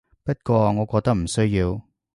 [0.23, 1.79] 不過我覺得唔需要